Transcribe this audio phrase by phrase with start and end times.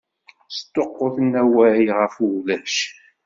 [0.57, 2.75] Sṭuqquten awal ɣef ulac!